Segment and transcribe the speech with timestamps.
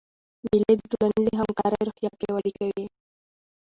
[0.45, 2.85] مېلې د ټولنیزي همکارۍ روحیه پیاوړې کوي.